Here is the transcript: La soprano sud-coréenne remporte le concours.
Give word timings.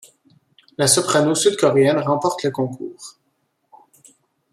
La 0.79 0.87
soprano 0.87 1.35
sud-coréenne 1.35 1.99
remporte 1.99 2.41
le 2.41 2.49
concours. 2.49 3.19